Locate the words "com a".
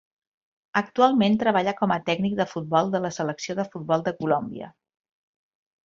1.83-1.99